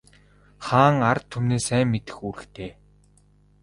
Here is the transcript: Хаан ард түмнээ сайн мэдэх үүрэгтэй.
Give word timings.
Хаан 0.65 0.95
ард 1.09 1.25
түмнээ 1.31 1.61
сайн 1.67 1.87
мэдэх 1.91 2.17
үүрэгтэй. 2.27 2.71